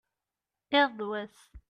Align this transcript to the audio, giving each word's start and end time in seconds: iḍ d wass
iḍ 0.79 0.89
d 0.99 1.01
wass 1.09 1.37